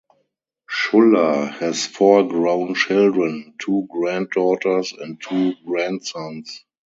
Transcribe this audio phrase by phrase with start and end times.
[0.67, 6.65] Schuller has four grown children, two granddaughters and two grandsons.